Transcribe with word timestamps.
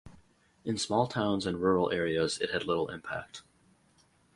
In 0.65 0.79
small 0.79 1.05
towns 1.05 1.45
and 1.45 1.61
rural 1.61 1.91
areas 1.91 2.39
it 2.39 2.49
had 2.49 2.65
little 2.65 2.87
impact. 2.89 3.43